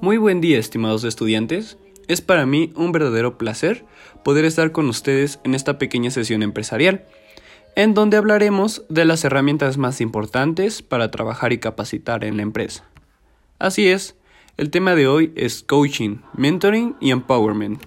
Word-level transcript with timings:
Muy 0.00 0.18
buen 0.18 0.40
día, 0.40 0.58
estimados 0.58 1.04
estudiantes. 1.04 1.78
Es 2.08 2.20
para 2.20 2.44
mí 2.44 2.72
un 2.76 2.92
verdadero 2.92 3.38
placer 3.38 3.84
poder 4.22 4.44
estar 4.44 4.72
con 4.72 4.88
ustedes 4.88 5.40
en 5.44 5.54
esta 5.54 5.78
pequeña 5.78 6.10
sesión 6.10 6.42
empresarial, 6.42 7.06
en 7.76 7.94
donde 7.94 8.16
hablaremos 8.16 8.84
de 8.88 9.04
las 9.04 9.24
herramientas 9.24 9.78
más 9.78 10.00
importantes 10.00 10.82
para 10.82 11.10
trabajar 11.10 11.52
y 11.52 11.58
capacitar 11.58 12.24
en 12.24 12.36
la 12.36 12.42
empresa. 12.42 12.84
Así 13.58 13.88
es, 13.88 14.16
el 14.58 14.70
tema 14.70 14.94
de 14.94 15.06
hoy 15.06 15.32
es 15.36 15.62
coaching, 15.62 16.18
mentoring 16.36 16.96
y 17.00 17.10
empowerment. 17.10 17.82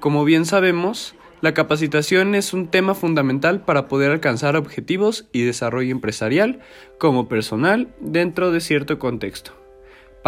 Como 0.00 0.24
bien 0.24 0.46
sabemos, 0.46 1.14
la 1.40 1.54
capacitación 1.54 2.34
es 2.34 2.52
un 2.52 2.68
tema 2.68 2.94
fundamental 2.94 3.60
para 3.60 3.88
poder 3.88 4.10
alcanzar 4.10 4.56
objetivos 4.56 5.26
y 5.32 5.42
desarrollo 5.42 5.92
empresarial 5.92 6.60
como 6.98 7.28
personal 7.28 7.88
dentro 8.00 8.52
de 8.52 8.60
cierto 8.60 8.98
contexto. 8.98 9.67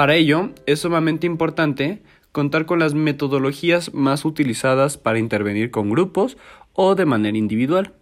Para 0.01 0.15
ello, 0.15 0.49
es 0.65 0.81
sumamente 0.81 1.27
importante 1.27 2.01
contar 2.33 2.65
con 2.65 2.79
las 2.79 2.95
metodologías 2.95 3.93
más 3.93 4.25
utilizadas 4.25 4.97
para 4.97 5.19
intervenir 5.19 5.71
con 5.71 5.91
grupos 5.91 6.39
o 6.73 6.95
de 6.95 7.05
manera 7.05 7.37
individual, 7.37 7.93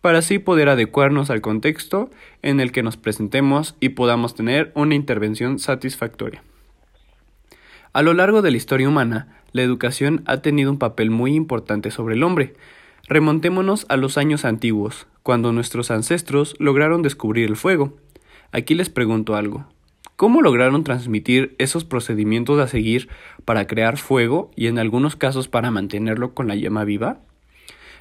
para 0.00 0.18
así 0.18 0.40
poder 0.40 0.68
adecuarnos 0.68 1.30
al 1.30 1.40
contexto 1.40 2.10
en 2.42 2.58
el 2.58 2.72
que 2.72 2.82
nos 2.82 2.96
presentemos 2.96 3.76
y 3.78 3.90
podamos 3.90 4.34
tener 4.34 4.72
una 4.74 4.96
intervención 4.96 5.60
satisfactoria. 5.60 6.42
A 7.92 8.02
lo 8.02 8.14
largo 8.14 8.42
de 8.42 8.50
la 8.50 8.56
historia 8.56 8.88
humana, 8.88 9.40
la 9.52 9.62
educación 9.62 10.24
ha 10.26 10.38
tenido 10.38 10.72
un 10.72 10.78
papel 10.80 11.12
muy 11.12 11.36
importante 11.36 11.92
sobre 11.92 12.16
el 12.16 12.24
hombre. 12.24 12.54
Remontémonos 13.06 13.86
a 13.88 13.96
los 13.96 14.18
años 14.18 14.44
antiguos, 14.44 15.06
cuando 15.22 15.52
nuestros 15.52 15.92
ancestros 15.92 16.56
lograron 16.58 17.00
descubrir 17.00 17.48
el 17.48 17.54
fuego. 17.54 17.96
Aquí 18.50 18.74
les 18.74 18.90
pregunto 18.90 19.36
algo. 19.36 19.68
¿Cómo 20.16 20.42
lograron 20.42 20.84
transmitir 20.84 21.54
esos 21.58 21.84
procedimientos 21.84 22.60
a 22.60 22.68
seguir 22.68 23.08
para 23.44 23.66
crear 23.66 23.98
fuego 23.98 24.50
y 24.54 24.66
en 24.66 24.78
algunos 24.78 25.16
casos 25.16 25.48
para 25.48 25.70
mantenerlo 25.70 26.34
con 26.34 26.48
la 26.48 26.54
llama 26.54 26.84
viva? 26.84 27.20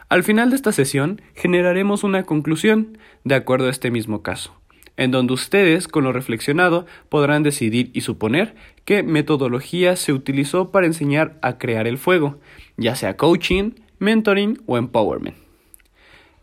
Al 0.10 0.24
final 0.24 0.50
de 0.50 0.58
esta 0.58 0.74
sesión 0.74 1.22
generaremos 1.36 2.04
una 2.04 2.24
conclusión 2.24 2.98
de 3.24 3.36
acuerdo 3.36 3.68
a 3.68 3.72
este 3.72 3.92
mismo 3.92 4.22
caso, 4.22 4.54
en 4.98 5.12
donde 5.12 5.34
ustedes, 5.34 5.88
con 5.88 6.04
lo 6.04 6.12
reflexionado, 6.12 6.86
podrán 7.08 7.44
decidir 7.44 7.92
y 7.94 8.02
suponer 8.02 8.56
qué 8.84 9.04
metodología 9.04 9.96
se 9.96 10.12
utilizó 10.12 10.70
para 10.70 10.88
enseñar 10.88 11.40
a 11.42 11.58
crear 11.58 11.88
el 11.88 11.98
fuego, 11.98 12.40
ya 12.76 12.96
sea 12.96 13.16
coaching, 13.16 13.72
mentoring 14.00 14.62
o 14.66 14.78
empowerment. 14.78 15.38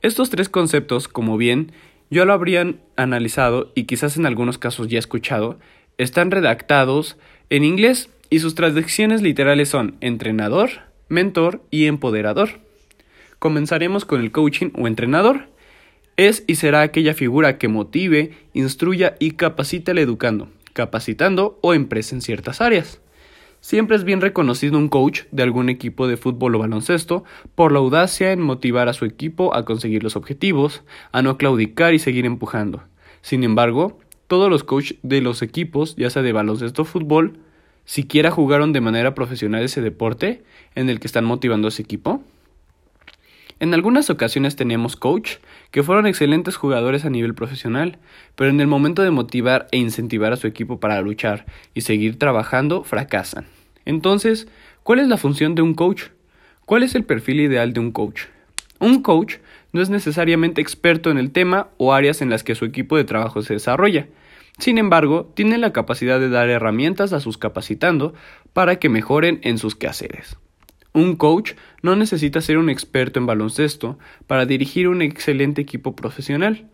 Estos 0.00 0.30
tres 0.30 0.48
conceptos, 0.48 1.06
como 1.06 1.36
bien 1.36 1.72
yo 2.10 2.24
lo 2.24 2.32
habrían 2.32 2.80
analizado 2.96 3.72
y 3.74 3.84
quizás 3.84 4.16
en 4.16 4.26
algunos 4.26 4.58
casos 4.58 4.88
ya 4.88 4.98
escuchado, 4.98 5.58
están 5.98 6.30
redactados 6.30 7.16
en 7.50 7.64
inglés 7.64 8.10
y 8.30 8.38
sus 8.38 8.54
traducciones 8.54 9.22
literales 9.22 9.68
son 9.68 9.96
entrenador, 10.00 10.70
mentor 11.08 11.62
y 11.70 11.86
empoderador. 11.86 12.60
Comenzaremos 13.38 14.04
con 14.04 14.20
el 14.20 14.32
coaching 14.32 14.70
o 14.74 14.86
entrenador. 14.86 15.48
Es 16.16 16.42
y 16.46 16.56
será 16.56 16.82
aquella 16.82 17.14
figura 17.14 17.58
que 17.58 17.68
motive, 17.68 18.32
instruya 18.52 19.14
y 19.20 19.32
capacite 19.32 19.92
al 19.92 19.98
educando, 19.98 20.48
capacitando 20.72 21.58
o 21.62 21.74
empresa 21.74 22.14
en 22.16 22.22
ciertas 22.22 22.60
áreas. 22.60 23.00
Siempre 23.60 23.96
es 23.96 24.04
bien 24.04 24.20
reconocido 24.20 24.78
un 24.78 24.88
coach 24.88 25.22
de 25.32 25.42
algún 25.42 25.68
equipo 25.68 26.06
de 26.06 26.16
fútbol 26.16 26.54
o 26.54 26.58
baloncesto 26.58 27.24
por 27.54 27.72
la 27.72 27.80
audacia 27.80 28.32
en 28.32 28.40
motivar 28.40 28.88
a 28.88 28.92
su 28.92 29.04
equipo 29.04 29.54
a 29.54 29.64
conseguir 29.64 30.02
los 30.02 30.16
objetivos, 30.16 30.82
a 31.10 31.22
no 31.22 31.36
claudicar 31.36 31.92
y 31.92 31.98
seguir 31.98 32.24
empujando. 32.24 32.82
Sin 33.20 33.42
embargo, 33.42 33.98
todos 34.28 34.48
los 34.48 34.62
coaches 34.62 34.98
de 35.02 35.20
los 35.20 35.42
equipos, 35.42 35.96
ya 35.96 36.10
sea 36.10 36.22
de 36.22 36.32
baloncesto 36.32 36.82
o 36.82 36.84
fútbol, 36.84 37.38
siquiera 37.84 38.30
jugaron 38.30 38.72
de 38.72 38.80
manera 38.80 39.14
profesional 39.14 39.62
ese 39.62 39.80
deporte 39.80 40.42
en 40.74 40.88
el 40.88 41.00
que 41.00 41.06
están 41.06 41.24
motivando 41.24 41.66
a 41.66 41.70
ese 41.70 41.82
equipo. 41.82 42.22
En 43.60 43.74
algunas 43.74 44.08
ocasiones 44.08 44.54
tenemos 44.54 44.94
coach 44.94 45.36
que 45.72 45.82
fueron 45.82 46.06
excelentes 46.06 46.56
jugadores 46.56 47.04
a 47.04 47.10
nivel 47.10 47.34
profesional, 47.34 47.98
pero 48.36 48.50
en 48.50 48.60
el 48.60 48.68
momento 48.68 49.02
de 49.02 49.10
motivar 49.10 49.66
e 49.72 49.78
incentivar 49.78 50.32
a 50.32 50.36
su 50.36 50.46
equipo 50.46 50.78
para 50.78 51.00
luchar 51.00 51.44
y 51.74 51.80
seguir 51.80 52.18
trabajando, 52.18 52.84
fracasan. 52.84 53.46
Entonces, 53.84 54.46
¿cuál 54.84 55.00
es 55.00 55.08
la 55.08 55.16
función 55.16 55.56
de 55.56 55.62
un 55.62 55.74
coach? 55.74 56.04
¿Cuál 56.66 56.84
es 56.84 56.94
el 56.94 57.04
perfil 57.04 57.40
ideal 57.40 57.72
de 57.72 57.80
un 57.80 57.90
coach? 57.90 58.26
Un 58.78 59.02
coach 59.02 59.36
no 59.72 59.82
es 59.82 59.90
necesariamente 59.90 60.60
experto 60.60 61.10
en 61.10 61.18
el 61.18 61.32
tema 61.32 61.68
o 61.78 61.92
áreas 61.92 62.22
en 62.22 62.30
las 62.30 62.44
que 62.44 62.54
su 62.54 62.64
equipo 62.64 62.96
de 62.96 63.04
trabajo 63.04 63.42
se 63.42 63.54
desarrolla. 63.54 64.06
Sin 64.58 64.78
embargo, 64.78 65.32
tiene 65.34 65.58
la 65.58 65.72
capacidad 65.72 66.20
de 66.20 66.28
dar 66.28 66.48
herramientas 66.48 67.12
a 67.12 67.20
sus 67.20 67.38
capacitando 67.38 68.14
para 68.52 68.76
que 68.76 68.88
mejoren 68.88 69.40
en 69.42 69.58
sus 69.58 69.74
quehaceres. 69.74 70.36
Un 70.92 71.16
coach 71.16 71.52
no 71.82 71.96
necesita 71.96 72.40
ser 72.40 72.58
un 72.58 72.70
experto 72.70 73.20
en 73.20 73.26
baloncesto 73.26 73.98
para 74.26 74.46
dirigir 74.46 74.88
un 74.88 75.02
excelente 75.02 75.62
equipo 75.62 75.94
profesional, 75.94 76.68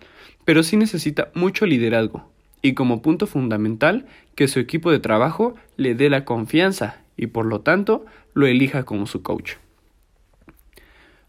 pero 0.45 0.63
sí 0.63 0.77
necesita 0.77 1.31
mucho 1.35 1.67
liderazgo 1.67 2.31
y 2.65 2.73
como 2.73 3.03
punto 3.03 3.27
fundamental 3.27 4.07
que 4.35 4.49
su 4.49 4.59
equipo 4.59 4.91
de 4.91 4.99
trabajo 4.99 5.55
le 5.77 5.95
dé 5.95 6.09
la 6.09 6.25
confianza 6.25 7.03
y 7.15 7.27
por 7.27 7.45
lo 7.45 7.61
tanto 7.61 8.07
lo 8.33 8.47
elija 8.47 8.85
como 8.85 9.07
su 9.07 9.23
coach. 9.23 9.57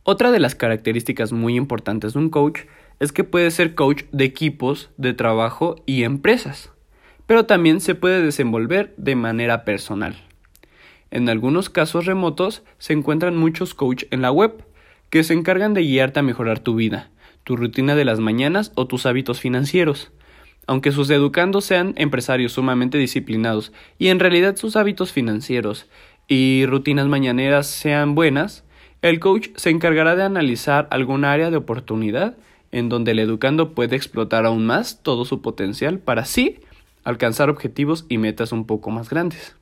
Otra 0.04 0.32
de 0.32 0.40
las 0.40 0.56
características 0.56 1.34
muy 1.34 1.58
importantes 1.58 2.14
de 2.14 2.20
un 2.20 2.30
coach 2.30 2.62
es 3.02 3.12
que 3.12 3.26
puede 3.26 3.52
ser 3.52 3.76
coach 3.76 4.04
de 4.12 4.24
equipos 4.24 4.92
de 4.96 5.14
trabajo 5.14 5.76
y 5.86 6.04
empresas, 6.04 6.72
pero 7.26 7.46
también 7.46 7.82
se 7.82 7.96
puede 7.96 8.22
desenvolver 8.22 8.94
de 8.96 9.16
manera 9.16 9.66
personal. 9.66 10.16
En 11.12 11.30
algunos 11.30 11.70
casos 11.70 12.06
remotos 12.06 12.64
se 12.78 12.94
encuentran 12.94 13.38
muchos 13.38 13.74
coaches 13.74 14.08
en 14.12 14.22
la 14.22 14.32
web 14.32 14.66
que 15.10 15.24
se 15.24 15.34
encargan 15.34 15.74
de 15.74 15.82
guiarte 15.82 16.20
a 16.20 16.24
mejorar 16.24 16.60
tu 16.60 16.76
vida, 16.76 17.10
tu 17.44 17.56
rutina 17.56 17.96
de 17.96 18.06
las 18.06 18.20
mañanas 18.20 18.72
o 18.76 18.88
tus 18.88 19.06
hábitos 19.06 19.40
financieros. 19.40 20.12
Aunque 20.68 20.92
sus 20.92 21.10
educandos 21.10 21.64
sean 21.66 21.94
empresarios 21.96 22.54
sumamente 22.54 22.98
disciplinados 22.98 23.72
y 24.00 24.08
en 24.08 24.20
realidad 24.20 24.56
sus 24.56 24.76
hábitos 24.76 25.12
financieros 25.12 25.88
y 26.28 26.66
rutinas 26.66 27.08
mañaneras 27.08 27.68
sean 27.68 28.16
buenas, 28.16 28.64
el 29.02 29.20
coach 29.20 29.50
se 29.56 29.70
encargará 29.70 30.16
de 30.16 30.24
analizar 30.24 30.88
algún 30.90 31.24
área 31.24 31.52
de 31.52 31.58
oportunidad 31.58 32.36
en 32.72 32.90
donde 32.90 33.12
el 33.12 33.20
educando 33.20 33.76
puede 33.76 33.96
explotar 33.96 34.46
aún 34.46 34.66
más 34.66 35.04
todo 35.04 35.24
su 35.24 35.42
potencial 35.42 36.00
para 36.00 36.24
así 36.24 36.60
alcanzar 37.04 37.52
objetivos 37.52 38.06
y 38.10 38.18
metas 38.18 38.52
un 38.52 38.66
poco 38.66 38.90
más 38.90 39.10
grandes. 39.10 39.56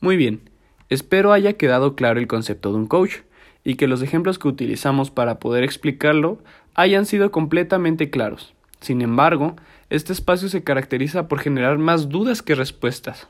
Muy 0.00 0.16
bien, 0.16 0.40
Espero 0.92 1.32
haya 1.32 1.54
quedado 1.54 1.96
claro 1.96 2.20
el 2.20 2.26
concepto 2.26 2.70
de 2.70 2.76
un 2.76 2.86
coach 2.86 3.20
y 3.64 3.76
que 3.76 3.86
los 3.86 4.02
ejemplos 4.02 4.38
que 4.38 4.48
utilizamos 4.48 5.10
para 5.10 5.38
poder 5.38 5.64
explicarlo 5.64 6.36
hayan 6.74 7.06
sido 7.06 7.30
completamente 7.30 8.10
claros. 8.10 8.52
Sin 8.82 9.00
embargo, 9.00 9.56
este 9.88 10.12
espacio 10.12 10.50
se 10.50 10.62
caracteriza 10.62 11.28
por 11.28 11.40
generar 11.40 11.78
más 11.78 12.10
dudas 12.10 12.42
que 12.42 12.54
respuestas, 12.54 13.26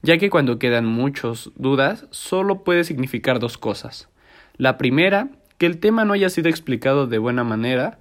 ya 0.00 0.16
que 0.16 0.30
cuando 0.30 0.58
quedan 0.58 0.86
muchas 0.86 1.50
dudas 1.56 2.06
solo 2.12 2.64
puede 2.64 2.82
significar 2.82 3.40
dos 3.40 3.58
cosas. 3.58 4.08
La 4.56 4.78
primera, 4.78 5.28
que 5.58 5.66
el 5.66 5.76
tema 5.80 6.06
no 6.06 6.14
haya 6.14 6.30
sido 6.30 6.48
explicado 6.48 7.06
de 7.06 7.18
buena 7.18 7.44
manera, 7.44 7.98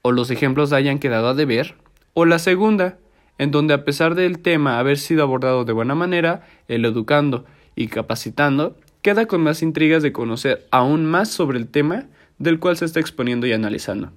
o 0.00 0.12
los 0.12 0.30
ejemplos 0.30 0.72
hayan 0.72 0.98
quedado 0.98 1.28
a 1.28 1.34
deber, 1.34 1.74
o 2.14 2.24
la 2.24 2.38
segunda, 2.38 2.96
en 3.36 3.50
donde 3.50 3.74
a 3.74 3.84
pesar 3.84 4.14
del 4.14 4.38
tema 4.38 4.78
haber 4.78 4.96
sido 4.96 5.22
abordado 5.22 5.66
de 5.66 5.74
buena 5.74 5.94
manera, 5.94 6.46
el 6.68 6.86
educando 6.86 7.44
y 7.76 7.88
capacitando, 7.88 8.76
queda 9.02 9.26
con 9.26 9.42
más 9.42 9.62
intrigas 9.62 10.02
de 10.02 10.12
conocer 10.12 10.66
aún 10.70 11.04
más 11.04 11.28
sobre 11.28 11.58
el 11.58 11.68
tema 11.68 12.06
del 12.38 12.58
cual 12.58 12.76
se 12.76 12.84
está 12.84 13.00
exponiendo 13.00 13.46
y 13.46 13.52
analizando. 13.52 14.12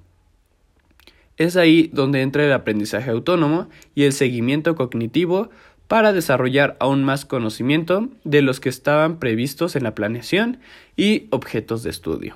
Es 1.37 1.55
ahí 1.55 1.89
donde 1.93 2.21
entra 2.21 2.45
el 2.45 2.53
aprendizaje 2.53 3.11
autónomo 3.11 3.69
y 3.93 4.03
el 4.03 4.13
seguimiento 4.13 4.75
cognitivo 4.75 5.49
para 5.87 6.11
desarrollar 6.11 6.75
aún 6.79 7.03
más 7.03 7.25
conocimiento 7.25 8.09
de 8.23 8.41
los 8.41 8.59
que 8.59 8.69
estaban 8.69 9.19
previstos 9.19 9.75
en 9.75 9.83
la 9.83 9.95
planeación 9.95 10.59
y 10.95 11.27
objetos 11.29 11.83
de 11.83 11.91
estudio. 11.91 12.35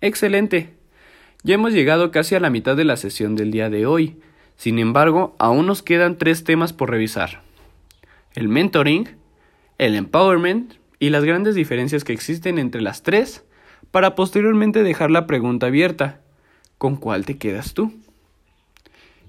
Excelente. 0.00 0.74
Ya 1.42 1.54
hemos 1.54 1.72
llegado 1.72 2.10
casi 2.10 2.34
a 2.34 2.40
la 2.40 2.50
mitad 2.50 2.76
de 2.76 2.84
la 2.84 2.96
sesión 2.96 3.34
del 3.34 3.50
día 3.50 3.68
de 3.70 3.86
hoy. 3.86 4.16
Sin 4.56 4.78
embargo, 4.78 5.34
aún 5.38 5.66
nos 5.66 5.82
quedan 5.82 6.18
tres 6.18 6.44
temas 6.44 6.72
por 6.72 6.90
revisar. 6.90 7.42
El 8.34 8.48
mentoring, 8.48 9.08
el 9.82 9.96
empowerment 9.96 10.74
y 11.00 11.10
las 11.10 11.24
grandes 11.24 11.56
diferencias 11.56 12.04
que 12.04 12.12
existen 12.12 12.60
entre 12.60 12.80
las 12.80 13.02
tres 13.02 13.44
para 13.90 14.14
posteriormente 14.14 14.84
dejar 14.84 15.10
la 15.10 15.26
pregunta 15.26 15.66
abierta. 15.66 16.20
¿Con 16.78 16.94
cuál 16.94 17.26
te 17.26 17.36
quedas 17.36 17.74
tú? 17.74 17.92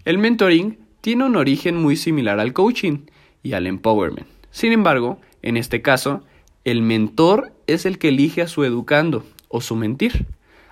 El 0.06 0.20
mentoring 0.20 0.78
tiene 1.02 1.24
un 1.24 1.38
origen 1.38 1.76
muy 1.76 1.96
similar 1.96 2.40
al 2.40 2.54
coaching 2.54 3.00
y 3.42 3.54
al 3.54 3.66
empowerment. 3.66 4.28
Sin 4.52 4.74
embargo, 4.74 5.20
en 5.42 5.58
este 5.58 5.82
caso, 5.82 6.24
el 6.66 6.84
mentor 6.84 7.52
es 7.66 7.88
el 7.88 7.98
que 7.98 8.10
elige 8.10 8.44
a 8.44 8.48
su 8.48 8.64
educando 8.64 9.26
o 9.48 9.60
su 9.60 9.76
mentir. 9.76 10.28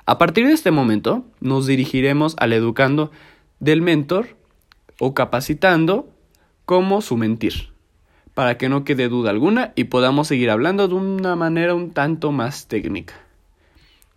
A 0.06 0.20
partir 0.20 0.46
de 0.46 0.54
este 0.54 0.70
momento, 0.70 1.26
nos 1.40 1.66
dirigiremos 1.66 2.36
al 2.38 2.54
educando 2.54 3.10
del 3.60 3.82
mentor 3.82 4.38
o 5.00 5.16
capacitando 5.16 6.08
como 6.68 7.02
su 7.02 7.18
mentir 7.18 7.72
para 8.34 8.58
que 8.58 8.70
no 8.70 8.84
quede 8.84 9.10
duda 9.10 9.30
alguna 9.30 9.74
y 9.76 9.86
podamos 9.86 10.28
seguir 10.28 10.50
hablando 10.50 10.88
de 10.88 10.96
una 10.96 11.36
manera 11.36 11.76
un 11.76 11.92
tanto 11.92 12.32
más 12.32 12.68
técnica. 12.68 13.14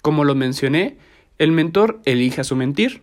Como 0.03 0.25
lo 0.25 0.35
mencioné, 0.35 0.97
el 1.39 1.53
mentor 1.53 2.01
elige 2.05 2.41
a 2.41 2.45
su 2.45 2.57
mentir, 2.57 3.03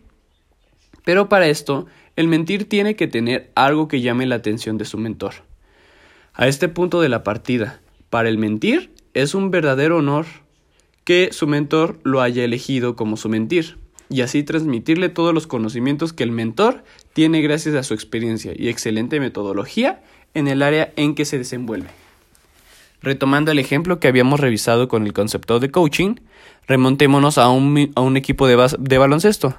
pero 1.04 1.28
para 1.28 1.48
esto, 1.48 1.86
el 2.16 2.28
mentir 2.28 2.68
tiene 2.68 2.96
que 2.96 3.08
tener 3.08 3.50
algo 3.54 3.88
que 3.88 4.00
llame 4.00 4.26
la 4.26 4.36
atención 4.36 4.78
de 4.78 4.84
su 4.84 4.98
mentor. 4.98 5.34
A 6.34 6.46
este 6.46 6.68
punto 6.68 7.00
de 7.00 7.08
la 7.08 7.24
partida, 7.24 7.80
para 8.08 8.28
el 8.28 8.38
mentir 8.38 8.90
es 9.14 9.34
un 9.34 9.50
verdadero 9.50 9.98
honor 9.98 10.26
que 11.04 11.30
su 11.32 11.46
mentor 11.46 11.98
lo 12.04 12.20
haya 12.20 12.44
elegido 12.44 12.96
como 12.96 13.16
su 13.16 13.28
mentir 13.28 13.76
y 14.08 14.20
así 14.20 14.42
transmitirle 14.42 15.08
todos 15.08 15.34
los 15.34 15.46
conocimientos 15.46 16.12
que 16.12 16.22
el 16.22 16.30
mentor 16.30 16.84
tiene 17.12 17.40
gracias 17.40 17.74
a 17.74 17.82
su 17.82 17.94
experiencia 17.94 18.52
y 18.54 18.68
excelente 18.68 19.20
metodología 19.20 20.02
en 20.34 20.48
el 20.48 20.62
área 20.62 20.92
en 20.96 21.14
que 21.14 21.24
se 21.24 21.38
desenvuelve. 21.38 21.88
Retomando 23.00 23.50
el 23.50 23.58
ejemplo 23.58 23.98
que 23.98 24.08
habíamos 24.08 24.40
revisado 24.40 24.88
con 24.88 25.04
el 25.04 25.12
concepto 25.12 25.58
de 25.58 25.70
coaching, 25.70 26.16
remontémonos 26.66 27.38
a 27.38 27.48
un, 27.50 28.16
equipo 28.16 28.46
de, 28.46 28.76
de 28.78 28.98
baloncesto. 28.98 29.56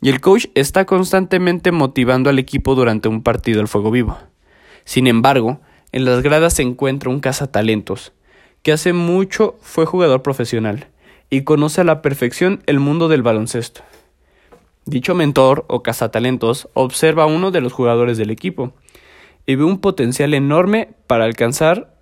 Y 0.00 0.08
el 0.08 0.20
coach 0.20 0.46
está 0.54 0.84
constantemente 0.84 1.72
motivando 1.72 2.30
al 2.30 2.38
equipo 2.38 2.74
durante 2.74 3.08
un 3.08 3.22
partido 3.22 3.60
al 3.60 3.68
fuego 3.68 3.90
vivo. 3.90 4.18
Sin 4.84 5.06
embargo, 5.06 5.60
en 5.92 6.04
las 6.04 6.22
gradas 6.22 6.54
se 6.54 6.62
encuentra 6.62 7.10
un 7.10 7.20
cazatalentos, 7.20 8.12
que 8.62 8.72
hace 8.72 8.92
mucho 8.92 9.56
fue 9.60 9.86
jugador 9.86 10.22
profesional 10.22 10.88
y 11.30 11.42
conoce 11.42 11.80
a 11.80 11.84
la 11.84 12.02
perfección 12.02 12.62
el 12.66 12.80
mundo 12.80 13.08
del 13.08 13.22
baloncesto. 13.22 13.82
Dicho 14.84 15.14
mentor 15.14 15.64
o 15.68 15.82
cazatalentos 15.82 16.68
observa 16.74 17.24
a 17.24 17.26
uno 17.26 17.50
de 17.50 17.60
los 17.60 17.72
jugadores 17.72 18.18
del 18.18 18.30
equipo 18.30 18.72
y 19.46 19.54
ve 19.54 19.64
un 19.64 19.78
potencial 19.78 20.34
enorme 20.34 20.90
para 21.06 21.24
alcanzar 21.24 21.94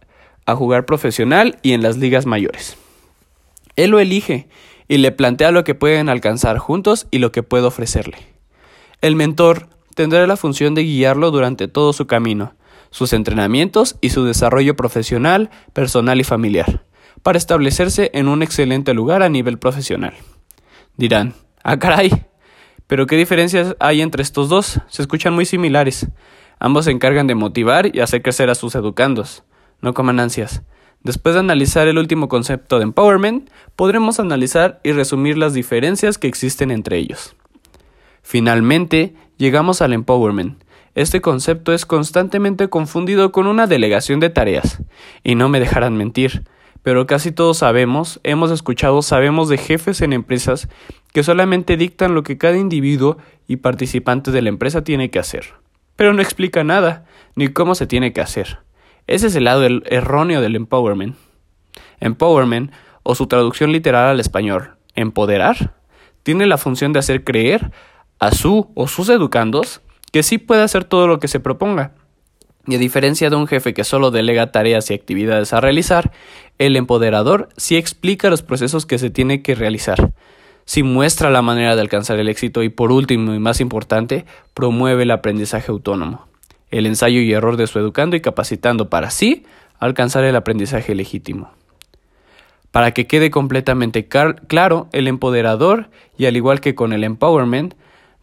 a 0.47 0.57
jugar 0.57 0.87
profesional 0.87 1.59
y 1.63 1.73
en 1.73 1.83
las 1.83 1.97
ligas 1.97 2.27
mayores. 2.27 2.77
Él 3.77 3.91
lo 3.91 3.99
elige 3.99 4.49
y 4.89 4.99
le 4.99 5.13
plantea 5.13 5.51
lo 5.51 5.65
que 5.65 5.75
pueden 5.75 6.09
alcanzar 6.09 6.59
juntos 6.59 7.07
y 7.11 7.19
lo 7.19 7.33
que 7.33 7.43
puede 7.43 7.65
ofrecerle. 7.65 8.19
El 9.01 9.17
mentor 9.17 9.69
tendrá 9.95 10.27
la 10.27 10.37
función 10.37 10.75
de 10.75 10.83
guiarlo 10.83 11.31
durante 11.31 11.69
todo 11.69 11.93
su 11.93 12.07
camino, 12.07 12.55
sus 12.91 13.13
entrenamientos 13.13 13.97
y 14.01 14.11
su 14.11 14.25
desarrollo 14.25 14.77
profesional, 14.77 15.51
personal 15.73 16.21
y 16.21 16.25
familiar, 16.25 16.85
para 17.23 17.39
establecerse 17.39 18.11
en 18.15 18.29
un 18.29 18.43
excelente 18.43 18.95
lugar 18.95 19.23
a 19.23 19.29
nivel 19.29 19.59
profesional. 19.59 20.15
Dirán, 20.97 21.35
ah 21.63 21.79
caray, 21.79 22.11
pero 22.87 23.07
¿qué 23.07 23.17
diferencias 23.17 23.77
hay 23.81 24.03
entre 24.03 24.23
estos 24.23 24.49
dos? 24.49 24.81
Se 24.89 25.03
escuchan 25.03 25.35
muy 25.35 25.47
similares. 25.47 26.07
Ambos 26.59 26.87
se 26.87 26.91
encargan 26.91 27.27
de 27.27 27.35
motivar 27.35 27.95
y 27.95 28.01
hacer 28.01 28.23
crecer 28.23 28.51
a 28.51 28.55
sus 28.55 28.75
educandos. 28.75 29.45
No 29.81 29.95
coman 29.95 30.21
ansias. 30.21 30.63
Después 31.03 31.35
de 31.35 31.41
analizar 31.41 31.87
el 31.87 31.99
último 31.99 32.29
concepto 32.29 32.79
de 32.79 32.85
empowerment, 32.85 33.51
podremos 33.77 34.21
analizar 34.21 34.81
y 34.83 34.93
resumir 34.93 35.37
las 35.37 35.53
diferencias 35.53 36.17
que 36.17 36.29
existen 36.29 36.71
entre 36.71 36.97
ellos. 36.97 37.37
Finalmente, 38.23 39.15
llegamos 39.37 39.83
al 39.83 39.93
empowerment. 39.93 40.63
Este 40.95 41.21
concepto 41.21 41.75
es 41.75 41.85
constantemente 41.85 42.69
confundido 42.69 43.33
con 43.33 43.47
una 43.47 43.67
delegación 43.67 44.21
de 44.21 44.31
tareas. 44.31 44.83
Y 45.23 45.35
no 45.35 45.51
me 45.51 45.61
dejarán 45.61 45.99
mentir, 45.99 46.45
pero 46.83 47.07
casi 47.07 47.33
todos 47.33 47.59
sabemos, 47.59 48.21
hemos 48.23 48.51
escuchado, 48.51 49.03
sabemos 49.03 49.51
de 49.51 49.59
jefes 49.59 50.01
en 50.01 50.15
empresas 50.15 50.69
que 51.13 51.23
solamente 51.23 51.77
dictan 51.77 52.15
lo 52.15 52.23
que 52.23 52.39
cada 52.39 52.57
individuo 52.57 53.19
y 53.47 53.57
participante 53.57 54.31
de 54.31 54.41
la 54.41 54.49
empresa 54.49 54.85
tiene 54.85 55.11
que 55.11 55.19
hacer 55.19 55.64
pero 55.97 56.13
no 56.13 56.23
explica 56.23 56.65
nada, 56.65 57.05
ni 57.37 57.49
cómo 57.49 57.75
se 57.75 57.87
tiene 57.87 58.13
que 58.13 58.21
hacer. 58.21 58.59
Ese 59.07 59.27
es 59.27 59.37
el 59.37 59.45
lado 59.45 59.65
erróneo 59.65 60.41
del 60.41 60.57
empowerment. 60.57 61.17
Empowerment, 62.01 62.73
o 63.03 63.15
su 63.15 63.27
traducción 63.27 63.73
literal 63.73 64.07
al 64.07 64.21
español, 64.21 64.77
empoderar, 64.95 65.75
tiene 66.23 66.47
la 66.47 66.59
función 66.59 66.93
de 66.93 67.01
hacer 67.01 67.23
creer 67.23 67.71
a 68.19 68.33
su 68.33 68.71
o 68.75 68.89
sus 68.89 69.09
educandos 69.11 69.83
que 70.11 70.23
sí 70.23 70.39
puede 70.39 70.63
hacer 70.63 70.85
todo 70.85 71.07
lo 71.07 71.19
que 71.21 71.29
se 71.29 71.41
proponga. 71.41 71.93
Y 72.67 72.77
a 72.77 72.79
diferencia 72.79 73.29
de 73.29 73.37
un 73.37 73.47
jefe 73.47 73.75
que 73.75 73.85
solo 73.85 74.11
delega 74.11 74.53
tareas 74.53 74.91
y 74.91 74.95
actividades 74.95 75.53
a 75.53 75.61
realizar, 75.61 76.13
el 76.59 76.77
empoderador 76.77 77.51
sí 77.57 77.77
explica 77.77 78.31
los 78.31 78.43
procesos 78.43 78.87
que 78.87 78.99
se 78.99 79.11
tiene 79.11 79.43
que 79.43 79.55
realizar, 79.55 80.13
si 80.65 80.83
muestra 80.83 81.31
la 81.31 81.43
manera 81.43 81.75
de 81.75 81.81
alcanzar 81.81 82.19
el 82.19 82.29
éxito 82.29 82.63
y 82.63 82.69
por 82.69 82.93
último 82.93 83.35
y 83.35 83.39
más 83.39 83.61
importante, 83.61 84.25
promueve 84.55 85.03
el 85.03 85.11
aprendizaje 85.11 85.71
autónomo, 85.71 86.27
el 86.71 86.87
ensayo 86.87 87.21
y 87.21 87.33
error 87.33 87.57
de 87.57 87.67
su 87.67 87.79
educando 87.79 88.17
y 88.17 88.21
capacitando 88.21 88.89
para 88.89 89.11
sí 89.11 89.45
alcanzar 89.79 90.25
el 90.25 90.37
aprendizaje 90.37 90.95
legítimo. 90.95 91.51
Para 92.71 92.93
que 92.93 93.07
quede 93.07 93.31
completamente 93.31 94.09
claro, 94.09 94.89
el 94.93 95.07
empoderador, 95.07 95.91
y 96.19 96.27
al 96.27 96.37
igual 96.37 96.61
que 96.61 96.75
con 96.75 96.93
el 96.93 97.05
empowerment, 97.05 97.75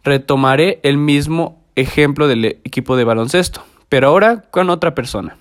retomaré 0.04 0.80
el 0.82 0.98
mismo 0.98 1.62
ejemplo 1.74 2.28
del 2.28 2.44
equipo 2.44 2.96
de 2.96 3.04
baloncesto, 3.04 3.62
pero 3.88 4.08
ahora 4.08 4.44
con 4.50 4.68
otra 4.68 4.94
persona. 4.94 5.38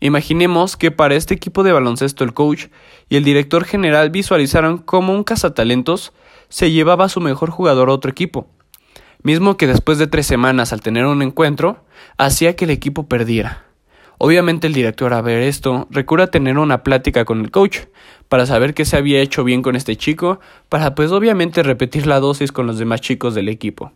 Imaginemos 0.00 0.76
que 0.76 0.90
para 0.90 1.16
este 1.16 1.34
equipo 1.34 1.62
de 1.62 1.72
baloncesto 1.72 2.22
el 2.22 2.32
coach 2.32 2.66
y 3.08 3.16
el 3.16 3.24
director 3.24 3.64
general 3.64 4.10
visualizaron 4.10 4.78
cómo 4.78 5.12
un 5.12 5.24
cazatalentos 5.24 6.12
se 6.48 6.70
llevaba 6.70 7.06
a 7.06 7.08
su 7.08 7.20
mejor 7.20 7.50
jugador 7.50 7.90
a 7.90 7.92
otro 7.92 8.10
equipo, 8.10 8.46
mismo 9.22 9.56
que 9.56 9.66
después 9.66 9.98
de 9.98 10.06
tres 10.06 10.26
semanas 10.26 10.72
al 10.72 10.80
tener 10.80 11.04
un 11.06 11.22
encuentro, 11.22 11.84
hacía 12.16 12.54
que 12.54 12.64
el 12.64 12.70
equipo 12.70 13.08
perdiera. 13.08 13.64
Obviamente 14.18 14.66
el 14.66 14.72
director 14.72 15.14
a 15.14 15.20
ver 15.20 15.42
esto 15.42 15.86
recurre 15.90 16.24
a 16.24 16.30
tener 16.30 16.58
una 16.58 16.82
plática 16.82 17.24
con 17.24 17.40
el 17.40 17.50
coach 17.50 17.78
para 18.28 18.46
saber 18.46 18.74
qué 18.74 18.84
se 18.84 18.96
había 18.96 19.20
hecho 19.20 19.44
bien 19.44 19.62
con 19.62 19.76
este 19.76 19.96
chico, 19.96 20.40
para 20.68 20.94
pues 20.94 21.12
obviamente 21.12 21.62
repetir 21.62 22.06
la 22.06 22.20
dosis 22.20 22.50
con 22.50 22.66
los 22.66 22.78
demás 22.78 23.00
chicos 23.00 23.34
del 23.34 23.48
equipo. 23.48 23.92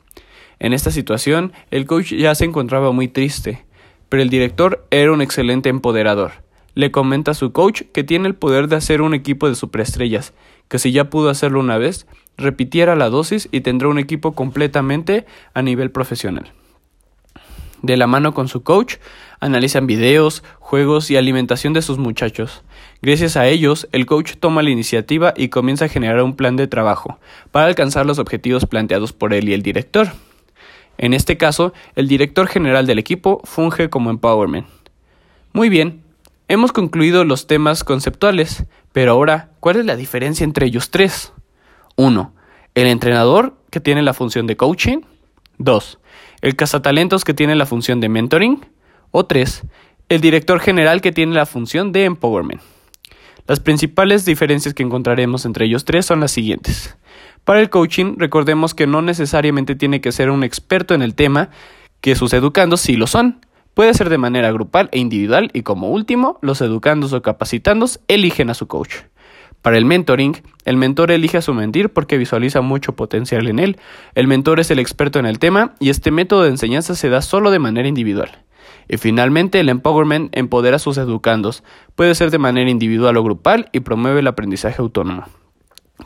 En 0.59 0.73
esta 0.73 0.93
situación, 0.93 1.53
el 1.71 1.87
coach 1.87 2.13
ya 2.13 2.35
se 2.37 2.45
encontraba 2.45 2.93
muy 2.93 3.09
triste, 3.09 3.65
pero 4.13 4.23
el 4.23 4.29
director 4.29 4.85
era 4.91 5.11
un 5.11 5.23
excelente 5.23 5.71
empoderador. 5.71 6.33
Le 6.75 6.91
comenta 6.91 7.31
a 7.31 7.35
su 7.35 7.51
coach 7.53 7.85
que 7.95 8.05
tiene 8.05 8.29
el 8.29 8.35
poder 8.35 8.69
de 8.69 8.77
hacer 8.77 9.01
un 9.01 9.15
equipo 9.15 9.49
de 9.49 9.55
superestrellas, 9.55 10.35
que 10.69 10.79
si 10.79 10.93
ya 10.93 11.09
pudo 11.09 11.31
hacerlo 11.31 11.61
una 11.61 11.79
vez, 11.79 12.07
repitiera 12.37 12.95
la 12.95 13.09
dosis 13.09 13.49
y 13.53 13.63
tendrá 13.63 13.89
un 13.89 13.99
equipo 13.99 14.33
completamente 14.33 15.25
a 15.55 15.63
nivel 15.63 15.91
profesional. 15.91 16.53
De 17.81 17.97
la 17.97 18.07
mano 18.07 18.35
con 18.35 18.49
su 18.49 18.63
coach, 18.63 18.97
analizan 19.41 19.87
videos, 19.87 20.45
juegos 20.59 21.11
y 21.11 21.17
alimentación 21.17 21.73
de 21.73 21.81
sus 21.81 21.97
muchachos. 21.97 22.65
Gracias 23.01 23.39
a 23.39 23.49
ellos, 23.49 23.89
el 23.93 24.05
coach 24.05 24.35
toma 24.39 24.63
la 24.63 24.69
iniciativa 24.69 25.33
y 25.35 25.49
comienza 25.49 25.87
a 25.87 25.89
generar 25.89 26.23
un 26.23 26.37
plan 26.37 26.57
de 26.57 26.67
trabajo 26.67 27.19
para 27.51 27.65
alcanzar 27.65 28.05
los 28.05 28.19
objetivos 28.19 28.67
planteados 28.67 29.15
por 29.15 29.33
él 29.33 29.49
y 29.49 29.55
el 29.55 29.63
director. 29.63 30.09
En 31.03 31.15
este 31.15 31.37
caso, 31.37 31.73
el 31.97 32.07
director 32.07 32.47
general 32.47 32.87
del 32.87 33.01
equipo 33.01 33.41
funge 33.43 33.91
como 33.91 34.09
empowerment. 34.09 34.69
Muy 35.53 35.69
bien, 35.69 36.05
hemos 36.47 36.71
concluido 36.71 37.25
los 37.25 37.49
temas 37.49 37.83
conceptuales, 37.83 38.67
pero 38.93 39.11
ahora, 39.11 39.51
¿cuál 39.59 39.79
es 39.79 39.85
la 39.85 39.97
diferencia 39.97 40.45
entre 40.45 40.67
ellos 40.67 40.93
tres? 40.93 41.33
1. 41.97 42.33
El 42.77 42.87
entrenador 42.87 43.57
que 43.71 43.81
tiene 43.81 44.03
la 44.03 44.15
función 44.15 44.47
de 44.47 44.57
coaching. 44.57 44.99
2. 45.59 45.99
El 46.41 46.55
cazatalentos 46.55 47.25
que 47.25 47.35
tiene 47.35 47.57
la 47.57 47.67
función 47.67 47.99
de 47.99 48.09
mentoring. 48.09 48.65
O 49.11 49.27
3. 49.27 49.65
El 50.09 50.21
director 50.21 50.61
general 50.61 51.01
que 51.01 51.11
tiene 51.11 51.35
la 51.35 51.47
función 51.47 51.91
de 51.91 52.05
empowerment. 52.05 52.63
Las 53.49 53.59
principales 53.59 54.25
diferencias 54.25 54.73
que 54.73 54.85
encontraremos 54.85 55.47
entre 55.47 55.67
ellos 55.67 55.85
tres 55.85 56.07
son 56.07 56.21
las 56.21 56.31
siguientes. 56.31 56.97
Para 57.53 57.61
el 57.61 57.69
coaching, 57.69 58.15
recordemos 58.17 58.75
que 58.75 58.87
no 58.87 59.03
necesariamente 59.03 59.75
tiene 59.75 60.01
que 60.01 60.11
ser 60.11 60.31
un 60.31 60.43
experto 60.43 60.95
en 60.95 61.03
el 61.03 61.15
tema, 61.15 61.51
que 62.01 62.15
sus 62.15 62.33
educandos 62.33 62.81
sí 62.81 62.97
lo 62.97 63.07
son. 63.07 63.45
Puede 63.75 63.93
ser 63.93 64.09
de 64.09 64.17
manera 64.17 64.51
grupal 64.53 64.89
e 64.91 64.99
individual 64.99 65.51
y 65.53 65.61
como 65.61 65.91
último, 65.91 66.39
los 66.41 66.63
educandos 66.63 67.13
o 67.13 67.21
capacitandos 67.21 68.01
eligen 68.09 68.49
a 68.49 68.55
su 68.55 68.69
coach. 68.69 68.95
Para 69.61 69.77
el 69.77 69.85
mentoring, 69.85 70.41
el 70.65 70.79
mentor 70.79 71.11
elige 71.11 71.37
a 71.37 71.43
su 71.43 71.53
mentir 71.53 71.91
porque 71.91 72.17
visualiza 72.17 72.63
mucho 72.63 72.97
potencial 72.97 73.47
en 73.47 73.59
él. 73.59 73.77
El 74.15 74.29
mentor 74.29 74.59
es 74.59 74.71
el 74.71 74.79
experto 74.79 75.19
en 75.19 75.27
el 75.27 75.39
tema 75.39 75.75
y 75.79 75.91
este 75.91 76.11
método 76.11 76.45
de 76.45 76.49
enseñanza 76.49 76.95
se 76.95 77.11
da 77.11 77.21
solo 77.21 77.51
de 77.51 77.59
manera 77.59 77.87
individual. 77.87 78.31
Y 78.89 78.97
finalmente, 78.97 79.61
el 79.61 79.69
empowerment 79.69 80.35
empodera 80.35 80.77
a 80.77 80.79
sus 80.79 80.97
educandos. 80.97 81.65
Puede 81.97 82.15
ser 82.15 82.31
de 82.31 82.39
manera 82.39 82.71
individual 82.71 83.19
o 83.19 83.23
grupal 83.23 83.69
y 83.73 83.81
promueve 83.81 84.21
el 84.21 84.27
aprendizaje 84.29 84.81
autónomo. 84.81 85.27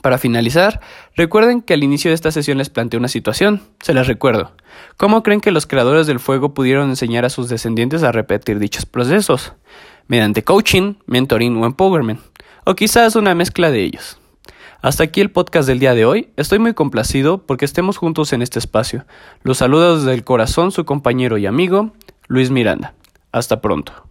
Para 0.02 0.18
finalizar, 0.18 0.80
recuerden 1.14 1.62
que 1.62 1.74
al 1.74 1.82
inicio 1.82 2.10
de 2.10 2.14
esta 2.14 2.30
sesión 2.30 2.58
les 2.58 2.70
planteé 2.70 2.98
una 2.98 3.08
situación, 3.08 3.62
se 3.80 3.94
las 3.94 4.06
recuerdo. 4.06 4.52
¿Cómo 4.96 5.22
creen 5.22 5.40
que 5.40 5.50
los 5.50 5.66
creadores 5.66 6.06
del 6.06 6.20
fuego 6.20 6.54
pudieron 6.54 6.90
enseñar 6.90 7.24
a 7.24 7.30
sus 7.30 7.48
descendientes 7.48 8.02
a 8.02 8.12
repetir 8.12 8.58
dichos 8.58 8.86
procesos? 8.86 9.52
Mediante 10.08 10.44
coaching, 10.44 10.94
mentoring 11.06 11.56
o 11.56 11.66
empowerment, 11.66 12.20
o 12.64 12.74
quizás 12.74 13.16
una 13.16 13.34
mezcla 13.34 13.70
de 13.70 13.82
ellos. 13.82 14.18
Hasta 14.82 15.04
aquí 15.04 15.20
el 15.20 15.30
podcast 15.30 15.66
del 15.66 15.78
día 15.78 15.94
de 15.94 16.04
hoy. 16.04 16.28
Estoy 16.36 16.58
muy 16.58 16.74
complacido 16.74 17.38
porque 17.38 17.64
estemos 17.64 17.96
juntos 17.96 18.32
en 18.32 18.42
este 18.42 18.58
espacio. 18.58 19.04
Los 19.42 19.58
saludos 19.58 20.04
desde 20.04 20.14
el 20.14 20.24
corazón 20.24 20.70
su 20.70 20.84
compañero 20.84 21.38
y 21.38 21.46
amigo, 21.46 21.92
Luis 22.28 22.50
Miranda. 22.50 22.94
Hasta 23.32 23.60
pronto. 23.60 24.05